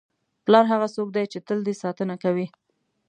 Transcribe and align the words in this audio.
پلار 0.45 0.65
هغه 0.73 0.87
څوک 0.95 1.07
دی 1.15 1.23
چې 1.31 1.39
تل 1.47 1.59
دې 1.67 1.73
ساتنه 1.83 2.15
کوي. 2.23 2.47